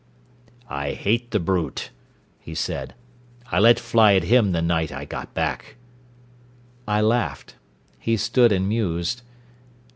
[0.67, 1.91] "I hate the brute,"
[2.39, 2.95] he said.
[3.51, 5.75] "I let fly at him the night I got back"
[6.97, 7.53] I laughed.
[7.99, 9.21] He stood and mused.